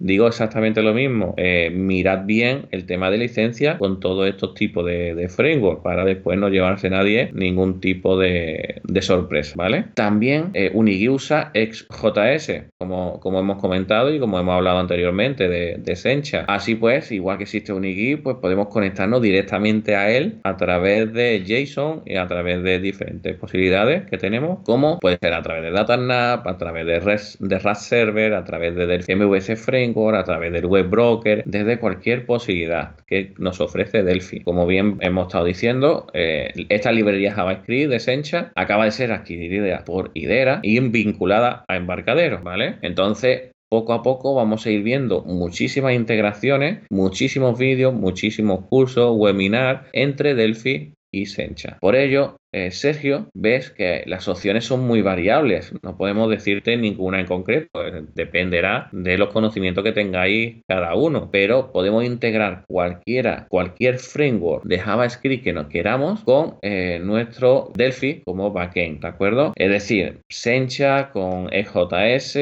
Digo 0.00 0.26
exactamente 0.26 0.82
lo 0.82 0.94
mismo. 0.94 1.34
Eh, 1.36 1.70
mirad 1.72 2.24
bien 2.24 2.66
el 2.70 2.86
tema 2.86 3.10
de 3.10 3.18
licencia 3.18 3.78
con 3.78 4.00
todos 4.00 4.28
estos 4.28 4.54
tipos 4.54 4.84
de, 4.84 5.26
framework 5.28 5.82
para 5.82 6.04
después 6.04 6.38
no 6.38 6.48
llevarse 6.48 6.88
nadie 6.88 7.30
ningún 7.32 7.80
tipo 7.80 8.18
de, 8.18 8.80
sorpresa, 9.00 9.54
¿vale? 9.56 9.86
También 9.94 10.50
eh, 10.54 10.70
Unigui 10.72 11.08
usa 11.08 11.52
XJS, 11.54 12.70
como, 12.78 13.20
como 13.20 13.40
hemos 13.40 13.58
comentado 13.58 14.12
y 14.12 14.18
como 14.18 14.38
hemos 14.38 14.54
hablado 14.54 14.78
anteriormente 14.78 15.48
de, 15.48 15.76
de 15.78 15.96
Sencha. 15.96 16.44
Así 16.48 16.74
pues, 16.74 17.12
igual 17.12 17.38
que 17.38 17.44
existe 17.44 17.72
Unigui, 17.72 18.16
pues 18.16 18.36
podemos 18.40 18.68
conectarnos 18.68 19.20
directamente 19.20 19.96
a 19.96 20.10
él 20.10 20.40
a 20.44 20.56
través 20.56 21.12
de 21.12 21.44
JSON 21.44 22.02
y 22.06 22.16
a 22.16 22.26
través 22.26 22.62
de 22.62 22.78
diferentes 22.78 23.36
posibilidades 23.36 24.08
que 24.08 24.18
tenemos, 24.18 24.60
como 24.64 24.98
puede 24.98 25.18
ser 25.20 25.34
a 25.34 25.42
través 25.42 25.62
de 25.62 25.70
DataNav, 25.70 26.46
a 26.46 26.58
través 26.58 26.86
de 26.86 27.00
REST, 27.00 27.40
de 27.40 27.58
RAS 27.58 27.86
Server, 27.86 28.34
a 28.34 28.44
través 28.44 28.74
de 28.74 28.86
Delphi 28.86 29.14
ese 29.36 29.56
framework, 29.56 30.16
a 30.16 30.24
través 30.24 30.52
del 30.52 30.66
web 30.66 30.88
broker, 30.88 31.42
desde 31.46 31.78
cualquier 31.78 32.26
posibilidad 32.26 32.96
que 33.06 33.34
nos 33.38 33.60
ofrece 33.60 34.02
Delphi. 34.02 34.40
Como 34.40 34.66
bien 34.66 34.98
hemos 35.00 35.26
estado 35.26 35.44
diciendo, 35.44 36.06
eh, 36.12 36.52
esta 36.68 36.92
librería 36.92 37.32
JavaScript 37.32 37.90
de 37.90 38.00
Sencha 38.00 38.52
acaba 38.54 38.84
de 38.84 38.92
ser 38.92 39.12
adquirida 39.12 39.84
por 39.84 40.10
Idera 40.14 40.60
y 40.62 40.80
vinculada 40.80 41.64
a 41.68 41.76
Embarcadero, 41.76 42.40
¿vale? 42.42 42.76
Entonces, 42.82 43.50
poco 43.68 43.92
a 43.92 44.02
poco 44.02 44.34
vamos 44.34 44.64
a 44.66 44.70
ir 44.70 44.82
viendo 44.82 45.22
muchísimas 45.22 45.94
integraciones, 45.94 46.80
muchísimos 46.90 47.58
vídeos, 47.58 47.94
muchísimos 47.94 48.64
cursos, 48.66 49.12
webinar 49.16 49.86
entre 49.92 50.34
Delphi 50.34 50.92
y 51.12 51.26
Sencha. 51.26 51.78
Por 51.80 51.96
ello, 51.96 52.36
eh, 52.56 52.70
Sergio, 52.70 53.28
ves 53.34 53.68
que 53.70 54.02
las 54.06 54.28
opciones 54.28 54.64
son 54.64 54.86
muy 54.86 55.02
variables. 55.02 55.74
No 55.82 55.98
podemos 55.98 56.30
decirte 56.30 56.74
ninguna 56.78 57.20
en 57.20 57.26
concreto. 57.26 57.86
Eh, 57.86 58.04
dependerá 58.14 58.88
de 58.92 59.18
los 59.18 59.28
conocimientos 59.28 59.84
que 59.84 59.92
tengáis 59.92 60.64
cada 60.66 60.94
uno. 60.94 61.28
Pero 61.30 61.70
podemos 61.70 62.02
integrar 62.02 62.64
cualquiera, 62.66 63.46
cualquier 63.50 63.98
framework 63.98 64.64
de 64.64 64.78
JavaScript 64.78 65.44
que 65.44 65.52
nos 65.52 65.66
queramos 65.66 66.24
con 66.24 66.54
eh, 66.62 66.98
nuestro 67.02 67.72
Delphi 67.74 68.22
como 68.24 68.50
backend, 68.50 69.02
¿de 69.02 69.08
acuerdo? 69.08 69.52
Es 69.54 69.70
decir, 69.70 70.20
Sencha 70.30 71.10
con 71.10 71.50
EJS, 71.52 72.38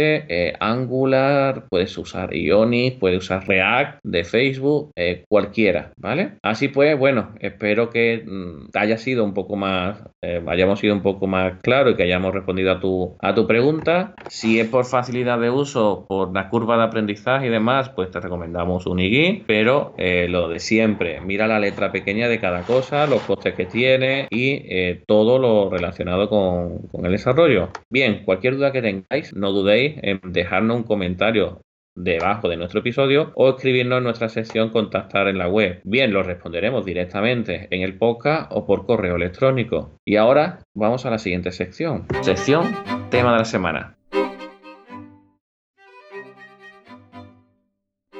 Angular, 0.60 1.66
puedes 1.68 1.98
usar 1.98 2.32
Ionic, 2.32 3.00
puedes 3.00 3.18
usar 3.18 3.48
React 3.48 3.98
de 4.04 4.22
Facebook, 4.22 4.92
cualquiera, 5.28 5.92
¿vale? 5.96 6.34
Así 6.42 6.68
pues, 6.68 6.96
bueno, 6.96 7.34
espero 7.40 7.90
que 7.90 8.22
mm, 8.24 8.68
haya 8.74 8.96
sido 8.96 9.24
un 9.24 9.34
poco 9.34 9.56
más 9.56 10.03
eh, 10.22 10.42
hayamos 10.46 10.80
sido 10.80 10.94
un 10.94 11.02
poco 11.02 11.26
más 11.26 11.60
claro 11.62 11.90
y 11.90 11.96
que 11.96 12.04
hayamos 12.04 12.34
respondido 12.34 12.72
a 12.72 12.80
tu, 12.80 13.16
a 13.20 13.34
tu 13.34 13.46
pregunta. 13.46 14.14
Si 14.28 14.60
es 14.60 14.68
por 14.68 14.84
facilidad 14.84 15.38
de 15.38 15.50
uso, 15.50 16.06
por 16.08 16.32
la 16.32 16.48
curva 16.48 16.76
de 16.76 16.84
aprendizaje 16.84 17.46
y 17.46 17.50
demás, 17.50 17.90
pues 17.90 18.10
te 18.10 18.20
recomendamos 18.20 18.86
un 18.86 19.00
IGI, 19.00 19.44
pero 19.46 19.94
eh, 19.98 20.26
lo 20.28 20.48
de 20.48 20.58
siempre, 20.60 21.20
mira 21.20 21.46
la 21.46 21.58
letra 21.58 21.92
pequeña 21.92 22.28
de 22.28 22.40
cada 22.40 22.62
cosa, 22.62 23.06
los 23.06 23.22
costes 23.22 23.54
que 23.54 23.66
tiene 23.66 24.26
y 24.30 24.62
eh, 24.68 25.02
todo 25.06 25.38
lo 25.38 25.70
relacionado 25.70 26.28
con, 26.28 26.78
con 26.88 27.06
el 27.06 27.12
desarrollo. 27.12 27.70
Bien, 27.90 28.24
cualquier 28.24 28.56
duda 28.56 28.72
que 28.72 28.82
tengáis, 28.82 29.34
no 29.34 29.52
dudéis 29.52 29.96
en 30.02 30.20
dejarnos 30.32 30.76
un 30.76 30.82
comentario 30.84 31.60
debajo 31.94 32.48
de 32.48 32.56
nuestro 32.56 32.80
episodio 32.80 33.32
o 33.34 33.50
escribirnos 33.50 33.98
en 33.98 34.04
nuestra 34.04 34.28
sección 34.28 34.70
contactar 34.70 35.28
en 35.28 35.38
la 35.38 35.48
web. 35.48 35.80
Bien, 35.84 36.12
lo 36.12 36.22
responderemos 36.22 36.84
directamente 36.84 37.68
en 37.70 37.82
el 37.82 37.98
podcast 37.98 38.50
o 38.50 38.66
por 38.66 38.86
correo 38.86 39.16
electrónico. 39.16 39.98
Y 40.04 40.16
ahora 40.16 40.60
vamos 40.74 41.06
a 41.06 41.10
la 41.10 41.18
siguiente 41.18 41.52
sección. 41.52 42.06
Sección 42.22 42.74
tema 43.10 43.32
de 43.32 43.38
la 43.38 43.44
semana. 43.44 43.96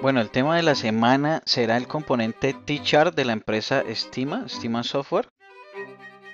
Bueno, 0.00 0.21
el 0.21 0.28
tema 0.31 0.57
de 0.57 0.62
la 0.62 0.75
semana 0.75 1.40
será 1.47 1.78
el 1.78 1.87
componente 1.87 2.54
T-Chart 2.66 3.14
de 3.14 3.25
la 3.25 3.33
empresa 3.33 3.81
Estima, 3.81 4.45
Estima 4.45 4.83
Software. 4.83 5.28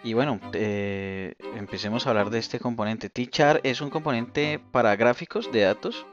Y 0.03 0.15
bueno, 0.15 0.41
eh, 0.55 1.35
empecemos 1.57 2.05
a 2.05 2.11
hablar 2.11 2.31
de 2.31 2.41
este 2.41 2.59
componente. 2.59 3.11
T-Chart 3.11 3.61
es 3.63 3.81
un 3.81 3.91
componente 3.91 4.61
para 4.73 4.97
gráficos 4.97 5.53
de 5.53 5.61
datos 5.61 6.05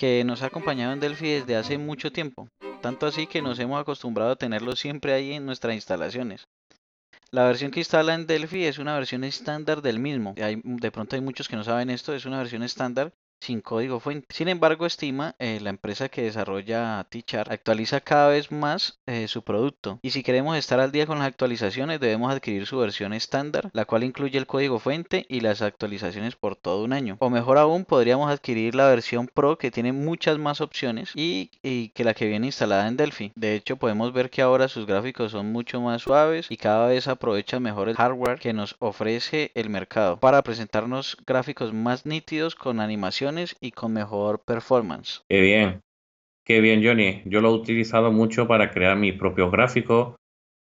que 0.00 0.24
nos 0.24 0.40
ha 0.40 0.46
acompañado 0.46 0.94
en 0.94 1.00
Delphi 1.00 1.28
desde 1.28 1.56
hace 1.56 1.76
mucho 1.76 2.10
tiempo, 2.10 2.48
tanto 2.80 3.06
así 3.06 3.26
que 3.26 3.42
nos 3.42 3.58
hemos 3.58 3.78
acostumbrado 3.78 4.30
a 4.30 4.36
tenerlo 4.36 4.74
siempre 4.74 5.12
ahí 5.12 5.34
en 5.34 5.44
nuestras 5.44 5.74
instalaciones. 5.74 6.46
La 7.30 7.44
versión 7.44 7.70
que 7.70 7.80
instala 7.80 8.14
en 8.14 8.26
Delphi 8.26 8.64
es 8.64 8.78
una 8.78 8.94
versión 8.94 9.24
estándar 9.24 9.82
del 9.82 9.98
mismo. 9.98 10.32
de 10.34 10.90
pronto 10.90 11.16
hay 11.16 11.20
muchos 11.20 11.48
que 11.48 11.56
no 11.56 11.64
saben 11.64 11.90
esto, 11.90 12.14
es 12.14 12.24
una 12.24 12.38
versión 12.38 12.62
estándar 12.62 13.12
sin 13.40 13.60
código 13.60 14.00
fuente. 14.00 14.26
Sin 14.30 14.48
embargo, 14.48 14.86
Estima, 14.86 15.34
eh, 15.38 15.58
la 15.60 15.70
empresa 15.70 16.08
que 16.08 16.22
desarrolla 16.22 17.06
T-Chart, 17.10 17.50
actualiza 17.50 18.00
cada 18.00 18.28
vez 18.28 18.52
más 18.52 19.00
eh, 19.06 19.28
su 19.28 19.42
producto. 19.42 19.98
Y 20.02 20.10
si 20.10 20.22
queremos 20.22 20.56
estar 20.56 20.80
al 20.80 20.92
día 20.92 21.06
con 21.06 21.18
las 21.18 21.28
actualizaciones, 21.28 22.00
debemos 22.00 22.32
adquirir 22.32 22.66
su 22.66 22.78
versión 22.78 23.12
estándar, 23.12 23.70
la 23.72 23.84
cual 23.84 24.04
incluye 24.04 24.38
el 24.38 24.46
código 24.46 24.78
fuente 24.78 25.26
y 25.28 25.40
las 25.40 25.62
actualizaciones 25.62 26.36
por 26.36 26.56
todo 26.56 26.84
un 26.84 26.92
año. 26.92 27.16
O 27.20 27.30
mejor 27.30 27.58
aún, 27.58 27.84
podríamos 27.84 28.30
adquirir 28.30 28.74
la 28.74 28.88
versión 28.88 29.26
Pro 29.26 29.58
que 29.58 29.70
tiene 29.70 29.92
muchas 29.92 30.38
más 30.38 30.60
opciones 30.60 31.12
y, 31.14 31.50
y 31.62 31.88
que 31.90 32.04
la 32.04 32.14
que 32.14 32.26
viene 32.26 32.46
instalada 32.46 32.88
en 32.88 32.96
Delphi. 32.96 33.32
De 33.34 33.54
hecho, 33.54 33.76
podemos 33.76 34.12
ver 34.12 34.30
que 34.30 34.42
ahora 34.42 34.68
sus 34.68 34.86
gráficos 34.86 35.32
son 35.32 35.52
mucho 35.52 35.80
más 35.80 36.02
suaves 36.02 36.46
y 36.50 36.56
cada 36.56 36.86
vez 36.88 37.08
aprovecha 37.08 37.60
mejor 37.60 37.88
el 37.88 37.96
hardware 37.96 38.38
que 38.38 38.52
nos 38.52 38.76
ofrece 38.78 39.50
el 39.54 39.70
mercado 39.70 40.18
para 40.18 40.42
presentarnos 40.42 41.16
gráficos 41.26 41.72
más 41.72 42.06
nítidos 42.06 42.54
con 42.54 42.80
animación 42.80 43.29
y 43.60 43.70
con 43.70 43.92
mejor 43.92 44.42
performance. 44.44 45.22
Qué 45.28 45.40
bien, 45.40 45.80
qué 46.44 46.60
bien 46.60 46.82
Johnny. 46.84 47.22
Yo 47.26 47.40
lo 47.40 47.50
he 47.50 47.54
utilizado 47.54 48.10
mucho 48.12 48.46
para 48.46 48.70
crear 48.70 48.96
mis 48.96 49.14
propios 49.14 49.50
gráficos 49.50 50.16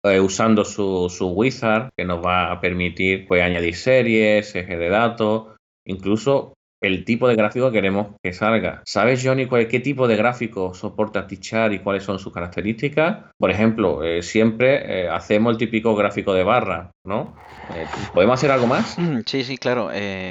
eh, 0.04 0.20
usando 0.20 0.64
su, 0.64 1.08
su, 1.10 1.28
wizard 1.28 1.90
que 1.96 2.04
nos 2.04 2.24
va 2.24 2.52
a 2.52 2.60
permitir 2.60 3.26
pues, 3.26 3.42
añadir 3.42 3.74
series, 3.74 4.54
ejes 4.54 4.78
de 4.78 4.88
datos, 4.88 5.56
incluso 5.84 6.54
el 6.80 7.04
tipo 7.04 7.28
de 7.28 7.36
gráfico 7.36 7.66
que 7.66 7.78
queremos 7.78 8.08
que 8.22 8.32
salga. 8.32 8.82
¿Sabes, 8.84 9.22
Johnny, 9.24 9.46
cuál, 9.46 9.68
qué 9.68 9.80
tipo 9.80 10.06
de 10.06 10.16
gráfico 10.16 10.74
soporta 10.74 11.26
Tichar 11.26 11.72
y 11.72 11.80
cuáles 11.80 12.04
son 12.04 12.18
sus 12.18 12.32
características? 12.32 13.24
Por 13.36 13.50
ejemplo, 13.50 14.04
eh, 14.04 14.22
siempre 14.22 15.04
eh, 15.04 15.08
hacemos 15.08 15.52
el 15.52 15.58
típico 15.58 15.94
gráfico 15.96 16.34
de 16.34 16.44
barra, 16.44 16.90
¿no? 17.04 17.34
Eh, 17.74 17.86
¿Podemos 18.14 18.34
hacer 18.34 18.50
algo 18.50 18.66
más? 18.66 18.96
Sí, 19.26 19.44
sí, 19.44 19.58
claro. 19.58 19.90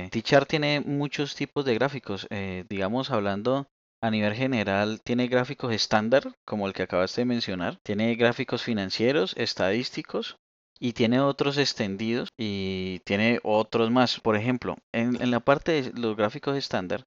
Tichar 0.09 0.45
tiene 0.45 0.81
muchos 0.81 1.35
tipos 1.35 1.65
de 1.65 1.73
gráficos. 1.73 2.27
digamos, 2.69 3.11
hablando 3.11 3.67
a 4.01 4.11
nivel 4.11 4.33
general, 4.33 5.01
tiene 5.03 5.27
gráficos 5.27 5.73
estándar, 5.73 6.23
como 6.45 6.67
el 6.67 6.73
que 6.73 6.83
acabaste 6.83 7.21
de 7.21 7.25
mencionar. 7.25 7.77
Tiene 7.83 8.15
gráficos 8.15 8.63
financieros, 8.63 9.35
estadísticos, 9.37 10.37
y 10.79 10.93
tiene 10.93 11.19
otros 11.19 11.57
extendidos 11.57 12.29
y 12.37 12.99
tiene 13.05 13.39
otros 13.43 13.91
más. 13.91 14.19
Por 14.19 14.35
ejemplo, 14.35 14.77
en, 14.91 15.31
la 15.31 15.39
parte 15.39 15.81
de 15.81 15.99
los 15.99 16.15
gráficos 16.15 16.57
estándar, 16.57 17.03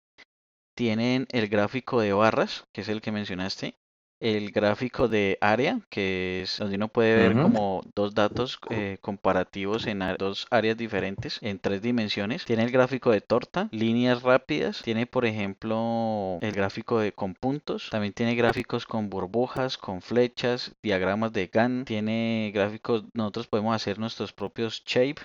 tienen 0.77 1.27
el 1.31 1.49
gráfico 1.49 2.01
de 2.01 2.13
barras, 2.13 2.65
que 2.73 2.81
es 2.83 2.89
el 2.89 3.01
que 3.01 3.13
mencionaste, 3.13 3.75
el 4.21 4.53
gráfico 4.53 5.09
de 5.09 5.39
área, 5.41 5.81
que 5.89 6.43
es 6.43 6.59
donde 6.59 6.77
uno 6.77 6.89
puede 6.89 7.17
ver 7.17 7.41
como 7.41 7.83
dos 7.95 8.15
datos 8.15 8.59
eh, 8.69 8.99
comparativos 9.01 9.87
en 9.87 10.01
dos 10.19 10.47
áreas 10.51 10.77
diferentes 10.77 11.39
en 11.43 11.59
tres 11.59 11.83
dimensiones. 11.83 12.45
Tiene 12.45 12.65
el 12.65 12.71
gráfico 12.71 13.11
de 13.11 13.21
torta, 13.21 13.69
líneas 13.73 14.23
rápidas, 14.23 14.83
tiene 14.83 15.07
por 15.07 15.25
ejemplo 15.25 16.39
el 16.41 16.53
gráfico 16.53 17.01
de 17.01 17.13
con 17.13 17.35
puntos, 17.35 17.89
también 17.91 18.13
tiene 18.13 18.35
gráficos 18.35 18.87
con 18.87 19.09
burbujas, 19.09 19.79
con 19.79 20.03
flechas, 20.03 20.73
diagramas 20.83 21.33
de 21.33 21.47
GAN, 21.47 21.85
tiene 21.87 22.51
gráficos, 22.55 23.05
nosotros 23.15 23.47
podemos 23.47 23.75
hacer 23.75 23.99
nuestros 23.99 24.33
propios 24.33 24.83
shape 24.85 25.23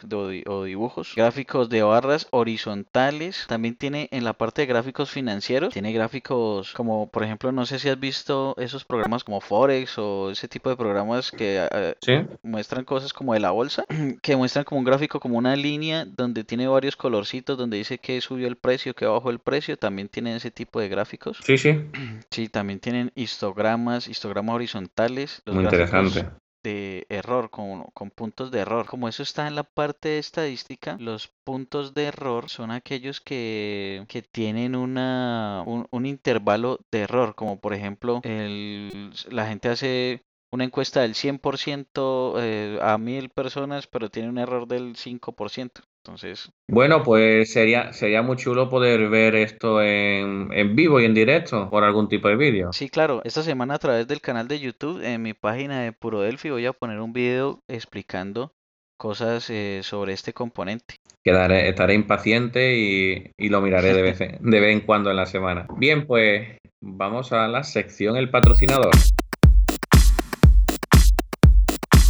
o 0.48 0.64
dibujos, 0.64 1.14
gráficos 1.16 1.70
de 1.70 1.84
barras 1.84 2.28
horizontales, 2.32 3.46
también 3.48 3.76
tiene 3.76 4.08
en 4.12 4.24
la 4.24 4.34
parte 4.34 4.62
de 4.62 4.68
gráficos 4.68 5.12
financieros, 5.12 5.74
tiene 5.74 5.92
gráficos 5.92 6.74
como 6.74 7.10
por 7.10 7.24
ejemplo, 7.24 7.52
no 7.52 7.66
sé 7.66 7.80
si 7.80 7.90
has 7.90 8.00
visto 8.00 8.56
esos 8.58 8.85
programas 8.86 9.24
como 9.24 9.42
Forex 9.42 9.98
o 9.98 10.32
ese 10.32 10.48
tipo 10.48 10.70
de 10.70 10.76
programas 10.76 11.32
que 11.32 11.68
eh, 11.72 12.28
muestran 12.44 12.86
cosas 12.86 13.14
como 13.14 13.34
de 13.34 13.40
la 13.40 13.52
bolsa, 13.52 13.86
que 14.22 14.36
muestran 14.36 14.66
como 14.66 14.80
un 14.80 14.86
gráfico, 14.86 15.20
como 15.20 15.38
una 15.38 15.56
línea 15.56 16.06
donde 16.06 16.44
tiene 16.44 16.68
varios 16.68 16.96
colorcitos, 16.96 17.58
donde 17.58 17.78
dice 17.78 17.98
que 17.98 18.20
subió 18.22 18.48
el 18.48 18.56
precio, 18.56 18.94
que 18.94 19.06
bajó 19.06 19.30
el 19.30 19.40
precio, 19.40 19.78
también 19.78 20.08
tienen 20.08 20.36
ese 20.36 20.52
tipo 20.52 20.80
de 20.80 20.90
gráficos. 20.90 21.40
Sí, 21.44 21.58
sí. 21.58 21.80
Sí, 22.32 22.50
también 22.50 22.80
tienen 22.80 23.12
histogramas, 23.16 24.08
histogramas 24.08 24.56
horizontales. 24.56 25.42
Muy 25.46 25.64
interesante 25.64 26.26
de 26.66 27.06
error, 27.10 27.50
con, 27.52 27.84
con, 27.94 28.10
puntos 28.10 28.50
de 28.52 28.60
error. 28.60 28.88
Como 28.88 29.08
eso 29.08 29.24
está 29.24 29.48
en 29.48 29.56
la 29.56 29.64
parte 29.64 30.10
de 30.10 30.20
estadística, 30.20 30.98
los 31.00 31.28
puntos 31.44 31.94
de 31.94 32.06
error 32.06 32.50
son 32.50 32.72
aquellos 32.72 33.22
que, 33.22 34.04
que 34.10 34.24
tienen 34.24 34.76
una, 34.76 35.64
un, 35.66 36.06
intervalo 36.06 36.80
de 36.92 37.02
error, 37.02 37.36
como 37.36 37.60
por 37.60 37.74
ejemplo 37.74 38.20
el, 38.24 39.14
la 39.30 39.48
gente 39.48 39.70
hace 39.70 40.25
una 40.56 40.66
encuesta 40.66 41.02
del 41.02 41.14
100% 41.14 42.34
eh, 42.40 42.80
a 42.82 42.98
mil 42.98 43.30
personas, 43.30 43.88
pero 43.88 44.10
tiene 44.10 44.30
un 44.30 44.38
error 44.38 44.68
del 44.68 44.96
5%. 44.96 45.72
Entonces. 46.04 46.52
Bueno, 46.70 47.02
pues 47.02 47.52
sería, 47.52 47.92
sería 47.92 48.22
muy 48.22 48.38
chulo 48.38 48.70
poder 48.70 49.10
ver 49.10 49.36
esto 49.36 49.82
en, 49.82 50.50
en 50.54 50.76
vivo 50.76 51.00
y 51.00 51.06
en 51.06 51.16
directo 51.16 51.68
por 51.70 51.84
algún 51.84 52.08
tipo 52.08 52.28
de 52.28 52.36
vídeo. 52.36 52.72
Sí, 52.74 52.90
claro. 52.90 53.22
Esta 53.24 53.42
semana 53.42 53.76
a 53.76 53.80
través 53.80 54.08
del 54.08 54.22
canal 54.22 54.48
de 54.48 54.60
YouTube, 54.60 55.04
en 55.04 55.24
mi 55.24 55.34
página 55.34 55.82
de 55.82 55.92
Puro 55.94 56.22
Delphi, 56.22 56.52
voy 56.52 56.66
a 56.68 56.74
poner 56.74 57.00
un 57.00 57.12
video 57.12 57.60
explicando 57.68 58.52
cosas 58.98 59.50
eh, 59.50 59.82
sobre 59.84 60.14
este 60.14 60.34
componente. 60.34 60.96
Quedaré, 61.24 61.70
estaré 61.70 61.96
impaciente 61.96 62.78
y, 62.78 63.32
y 63.38 63.50
lo 63.50 63.62
miraré 63.62 63.94
de 63.94 64.02
vez, 64.04 64.20
de 64.20 64.60
vez 64.60 64.74
en 64.74 64.82
cuando 64.82 65.10
en 65.10 65.18
la 65.18 65.26
semana. 65.26 65.66
Bien, 65.78 66.06
pues 66.06 66.60
vamos 66.82 67.34
a 67.34 67.48
la 67.48 67.64
sección 67.64 68.16
El 68.16 68.30
patrocinador. 68.30 68.92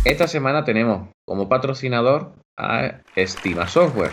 Esta 0.05 0.27
semana 0.27 0.63
tenemos 0.63 1.09
como 1.25 1.49
patrocinador 1.49 2.33
a 2.55 3.01
Estima 3.15 3.67
Software. 3.67 4.11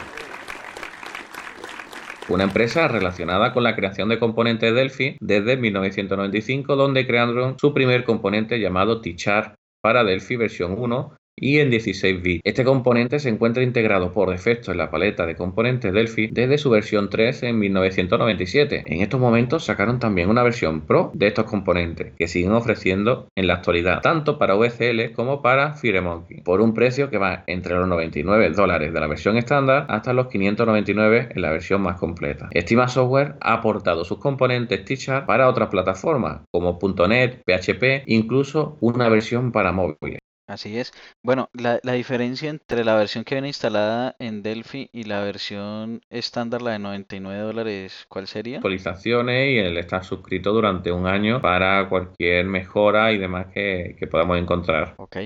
una 2.30 2.44
empresa 2.44 2.88
relacionada 2.88 3.52
con 3.52 3.62
la 3.62 3.76
creación 3.76 4.08
de 4.08 4.18
componentes 4.18 4.74
Delphi 4.74 5.18
desde 5.20 5.58
1995, 5.58 6.76
donde 6.76 7.06
crearon 7.06 7.58
su 7.58 7.74
primer 7.74 8.04
componente 8.04 8.58
llamado 8.58 9.02
Tichar 9.02 9.54
para 9.82 10.02
Delphi 10.02 10.36
versión 10.36 10.76
1 10.78 11.14
y 11.36 11.58
en 11.58 11.70
16 11.70 12.22
bits. 12.22 12.40
Este 12.44 12.64
componente 12.64 13.18
se 13.18 13.28
encuentra 13.28 13.62
integrado 13.62 14.12
por 14.12 14.30
defecto 14.30 14.70
en 14.70 14.78
la 14.78 14.90
paleta 14.90 15.26
de 15.26 15.34
componentes 15.34 15.92
Delphi 15.92 16.28
desde 16.28 16.58
su 16.58 16.70
versión 16.70 17.10
3 17.10 17.42
en 17.44 17.58
1997. 17.58 18.84
En 18.86 19.00
estos 19.00 19.20
momentos 19.20 19.64
sacaron 19.64 19.98
también 19.98 20.28
una 20.28 20.42
versión 20.42 20.82
Pro 20.82 21.10
de 21.14 21.28
estos 21.28 21.44
componentes 21.44 22.12
que 22.18 22.28
siguen 22.28 22.52
ofreciendo 22.52 23.28
en 23.34 23.46
la 23.46 23.54
actualidad, 23.54 24.00
tanto 24.00 24.38
para 24.38 24.54
VCL 24.54 25.12
como 25.14 25.42
para 25.42 25.74
FireMonkey, 25.74 26.42
por 26.42 26.60
un 26.60 26.74
precio 26.74 27.10
que 27.10 27.18
va 27.18 27.44
entre 27.46 27.76
los 27.76 27.88
99 27.88 28.50
dólares 28.50 28.92
de 28.92 29.00
la 29.00 29.06
versión 29.06 29.36
estándar 29.36 29.86
hasta 29.88 30.12
los 30.12 30.28
599 30.28 31.28
en 31.34 31.42
la 31.42 31.50
versión 31.50 31.82
más 31.82 31.98
completa. 31.98 32.48
Estima 32.52 32.88
Software 32.88 33.34
ha 33.40 33.54
aportado 33.54 34.04
sus 34.04 34.18
componentes 34.18 34.84
T-Sharp 34.84 35.26
para 35.26 35.48
otras 35.48 35.68
plataformas 35.68 36.42
como 36.50 36.78
.NET, 37.08 37.42
PHP, 37.44 38.04
incluso 38.06 38.76
una 38.80 39.08
versión 39.08 39.52
para 39.52 39.72
móviles. 39.72 40.18
Así 40.52 40.78
es. 40.78 40.92
Bueno, 41.22 41.48
la, 41.54 41.80
la 41.82 41.94
diferencia 41.94 42.50
entre 42.50 42.84
la 42.84 42.94
versión 42.94 43.24
que 43.24 43.36
viene 43.36 43.48
instalada 43.48 44.16
en 44.18 44.42
Delphi 44.42 44.90
y 44.92 45.04
la 45.04 45.22
versión 45.22 46.02
estándar, 46.10 46.60
la 46.60 46.72
de 46.72 46.78
99 46.78 47.40
dólares, 47.42 48.04
¿cuál 48.08 48.26
sería? 48.26 48.58
Actualizaciones 48.58 49.50
y 49.50 49.58
el 49.58 49.78
estar 49.78 50.04
suscrito 50.04 50.52
durante 50.52 50.92
un 50.92 51.06
año 51.06 51.40
para 51.40 51.88
cualquier 51.88 52.44
mejora 52.44 53.12
y 53.12 53.18
demás 53.18 53.46
que, 53.54 53.96
que 53.98 54.06
podamos 54.06 54.38
encontrar. 54.38 54.92
Ok. 54.98 55.16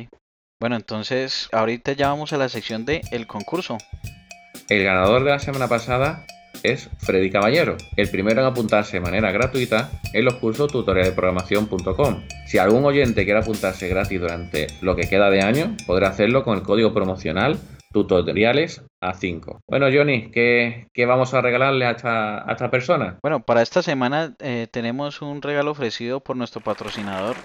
Bueno, 0.61 0.76
entonces 0.76 1.49
ahorita 1.50 1.92
ya 1.92 2.09
vamos 2.09 2.33
a 2.33 2.38
la 2.38 2.49
sección 2.49 2.85
de 2.85 3.00
el 3.11 3.26
concurso. 3.26 3.78
El 4.68 4.85
ganador 4.85 5.25
de 5.25 5.30
la 5.30 5.40
semana 5.40 5.66
pasada 5.66 6.25
es 6.73 6.90
Freddy 6.99 7.30
Caballero, 7.30 7.76
el 7.96 8.11
primero 8.11 8.40
en 8.40 8.46
apuntarse 8.46 8.96
de 8.96 9.00
manera 9.00 9.32
gratuita 9.32 9.90
en 10.12 10.25
los 10.25 10.35
cursos 10.35 10.70
tutorialdeprogramación.com. 10.73 12.23
Si 12.46 12.58
algún 12.58 12.85
oyente 12.85 13.25
quiere 13.25 13.40
apuntarse 13.40 13.88
gratis 13.88 14.20
durante 14.20 14.66
lo 14.80 14.96
que 14.96 15.08
queda 15.08 15.30
de 15.30 15.42
año, 15.42 15.76
podrá 15.87 16.08
hacerlo 16.08 16.44
con 16.44 16.56
el 16.56 16.62
código 16.62 16.92
promocional 16.92 17.58
tutoriales 17.92 18.82
a 19.00 19.14
5. 19.14 19.61
Bueno, 19.66 19.87
Johnny, 19.92 20.30
¿qué, 20.30 20.88
¿qué, 20.92 21.06
vamos 21.06 21.32
a 21.32 21.40
regalarle 21.40 21.87
a 21.87 21.92
esta, 21.92 22.49
a 22.49 22.52
esta 22.52 22.70
persona? 22.70 23.18
Bueno, 23.23 23.40
para 23.40 23.62
esta 23.62 23.82
semana 23.82 24.35
eh, 24.40 24.66
tenemos 24.70 25.23
un 25.23 25.40
regalo 25.40 25.70
ofrecido 25.70 26.20
por 26.20 26.37
nuestro 26.37 26.61
patrocinador 26.61 27.37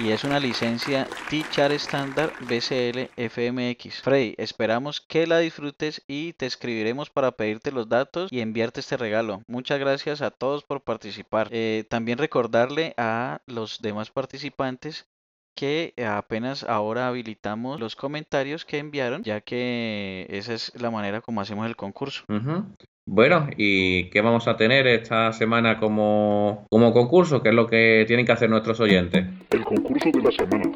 y 0.00 0.12
es 0.12 0.24
una 0.24 0.40
licencia 0.40 1.06
T-Char 1.28 1.72
estándar 1.72 2.32
BCL 2.40 3.10
FMX. 3.16 4.00
Frey, 4.00 4.34
esperamos 4.38 5.00
que 5.00 5.26
la 5.26 5.38
disfrutes 5.38 6.02
y 6.08 6.32
te 6.32 6.46
escribiremos 6.46 7.10
para 7.10 7.32
pedirte 7.32 7.70
los 7.70 7.88
datos 7.88 8.32
y 8.32 8.40
enviarte 8.40 8.80
este 8.80 8.96
regalo. 8.96 9.42
Muchas 9.46 9.78
gracias 9.78 10.22
a 10.22 10.30
todos 10.30 10.64
por 10.64 10.82
participar. 10.82 11.48
Eh, 11.50 11.84
también 11.90 12.16
recordarle 12.16 12.94
a 12.96 13.42
los 13.46 13.82
demás 13.82 14.10
participantes 14.10 15.06
que 15.54 15.92
apenas 16.06 16.64
ahora 16.64 17.08
habilitamos 17.08 17.78
los 17.78 17.94
comentarios 17.94 18.64
que 18.64 18.78
enviaron, 18.78 19.22
ya 19.22 19.42
que 19.42 20.26
esa 20.30 20.54
es 20.54 20.72
la 20.80 20.90
manera 20.90 21.20
como 21.20 21.42
hacemos 21.42 21.66
el 21.66 21.76
concurso. 21.76 22.24
Bueno, 23.06 23.48
¿y 23.56 24.10
qué 24.10 24.20
vamos 24.20 24.46
a 24.46 24.56
tener 24.56 24.86
esta 24.86 25.32
semana 25.32 25.78
como, 25.78 26.66
como 26.70 26.92
concurso? 26.92 27.42
¿Qué 27.42 27.48
es 27.48 27.54
lo 27.54 27.66
que 27.66 28.04
tienen 28.06 28.24
que 28.24 28.32
hacer 28.32 28.48
nuestros 28.48 28.78
oyentes? 28.80 29.26
El 29.50 29.64
concurso 29.64 30.10
de 30.12 30.22
la 30.22 30.30
semana. 30.30 30.70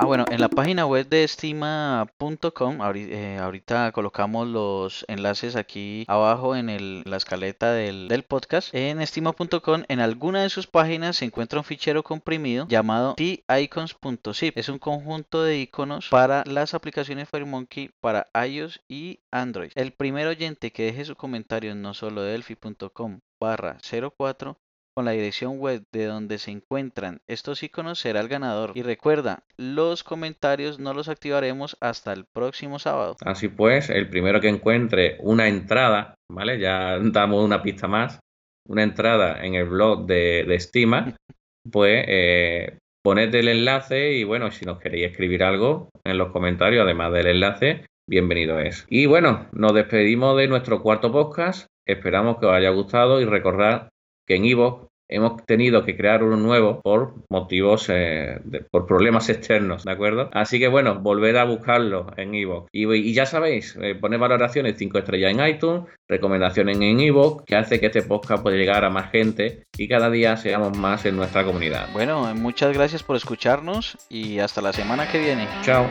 Ah, 0.00 0.06
bueno, 0.06 0.26
en 0.30 0.40
la 0.40 0.48
página 0.48 0.86
web 0.86 1.08
de 1.08 1.24
estima.com, 1.24 2.78
eh, 2.94 3.38
ahorita 3.40 3.90
colocamos 3.90 4.46
los 4.46 5.04
enlaces 5.08 5.56
aquí 5.56 6.04
abajo 6.06 6.54
en 6.54 7.02
la 7.04 7.16
escaleta 7.16 7.72
del, 7.72 8.06
del 8.06 8.22
podcast. 8.22 8.72
En 8.72 9.00
estima.com, 9.00 9.82
en 9.88 9.98
alguna 9.98 10.42
de 10.42 10.50
sus 10.50 10.68
páginas 10.68 11.16
se 11.16 11.24
encuentra 11.24 11.58
un 11.58 11.64
fichero 11.64 12.04
comprimido 12.04 12.68
llamado 12.68 13.16
ticons.zip. 13.16 14.56
Es 14.56 14.68
un 14.68 14.78
conjunto 14.78 15.42
de 15.42 15.58
iconos 15.58 16.08
para 16.10 16.44
las 16.46 16.74
aplicaciones 16.74 17.28
FireMonkey 17.28 17.90
para 18.00 18.28
iOS 18.46 18.80
y 18.86 19.18
Android. 19.32 19.72
El 19.74 19.90
primer 19.90 20.28
oyente 20.28 20.70
que 20.70 20.84
deje 20.84 21.06
su 21.06 21.16
comentario 21.16 21.72
en 21.72 21.82
no 21.82 21.92
solo 21.92 22.22
delphi.com 22.22 23.18
barra 23.40 23.78
04 24.16 24.56
con 24.98 25.04
la 25.04 25.12
dirección 25.12 25.60
web 25.60 25.84
de 25.92 26.06
donde 26.06 26.38
se 26.38 26.50
encuentran 26.50 27.20
estos 27.28 27.62
iconos 27.62 28.00
será 28.00 28.18
el 28.18 28.26
ganador. 28.26 28.72
Y 28.74 28.82
recuerda, 28.82 29.44
los 29.56 30.02
comentarios 30.02 30.80
no 30.80 30.92
los 30.92 31.08
activaremos 31.08 31.76
hasta 31.80 32.12
el 32.12 32.24
próximo 32.24 32.80
sábado. 32.80 33.16
Así 33.24 33.46
pues, 33.46 33.90
el 33.90 34.08
primero 34.08 34.40
que 34.40 34.48
encuentre 34.48 35.16
una 35.20 35.46
entrada, 35.46 36.16
¿vale? 36.28 36.58
Ya 36.58 36.98
damos 36.98 37.44
una 37.44 37.62
pista 37.62 37.86
más, 37.86 38.18
una 38.66 38.82
entrada 38.82 39.44
en 39.46 39.54
el 39.54 39.66
blog 39.66 40.04
de, 40.06 40.44
de 40.48 40.54
Estima, 40.56 41.14
pues 41.70 42.04
eh, 42.08 42.78
poned 43.00 43.32
el 43.36 43.46
enlace 43.46 44.14
y 44.14 44.24
bueno, 44.24 44.50
si 44.50 44.64
nos 44.64 44.80
queréis 44.80 45.12
escribir 45.12 45.44
algo 45.44 45.90
en 46.02 46.18
los 46.18 46.32
comentarios, 46.32 46.82
además 46.82 47.12
del 47.12 47.28
enlace, 47.28 47.86
bienvenido 48.08 48.58
es. 48.58 48.84
Y 48.90 49.06
bueno, 49.06 49.46
nos 49.52 49.74
despedimos 49.74 50.36
de 50.36 50.48
nuestro 50.48 50.82
cuarto 50.82 51.12
podcast. 51.12 51.68
Esperamos 51.86 52.38
que 52.38 52.46
os 52.46 52.52
haya 52.52 52.70
gustado 52.70 53.20
y 53.20 53.26
recordad 53.26 53.90
que 54.28 54.36
en 54.36 54.44
Ivo 54.44 54.90
hemos 55.08 55.44
tenido 55.46 55.84
que 55.84 55.96
crear 55.96 56.22
uno 56.22 56.36
nuevo 56.36 56.80
por 56.82 57.14
motivos, 57.30 57.88
eh, 57.88 58.38
de, 58.44 58.60
por 58.60 58.86
problemas 58.86 59.28
externos, 59.28 59.84
¿de 59.84 59.92
acuerdo? 59.92 60.28
Así 60.32 60.58
que 60.58 60.68
bueno, 60.68 61.00
volver 61.00 61.38
a 61.38 61.44
buscarlo 61.44 62.12
en 62.16 62.34
Evox. 62.34 62.68
Y, 62.72 62.86
y, 62.92 63.14
ya 63.14 63.26
sabéis, 63.26 63.76
eh, 63.80 63.94
poner 63.94 64.20
valoraciones 64.20 64.76
5 64.76 64.98
estrellas 64.98 65.32
en 65.32 65.46
iTunes, 65.46 65.84
recomendaciones 66.08 66.76
en 66.76 67.00
Evox, 67.00 67.44
que 67.44 67.56
hace 67.56 67.80
que 67.80 67.86
este 67.86 68.02
podcast 68.02 68.42
pueda 68.42 68.56
llegar 68.56 68.84
a 68.84 68.90
más 68.90 69.10
gente 69.10 69.64
y 69.76 69.88
cada 69.88 70.10
día 70.10 70.36
seamos 70.36 70.76
más 70.76 71.06
en 71.06 71.16
nuestra 71.16 71.44
comunidad. 71.44 71.88
Bueno, 71.92 72.34
muchas 72.34 72.74
gracias 72.74 73.02
por 73.02 73.16
escucharnos 73.16 73.96
y 74.10 74.38
hasta 74.40 74.60
la 74.60 74.72
semana 74.72 75.10
que 75.10 75.18
viene. 75.18 75.48
Chao. 75.62 75.86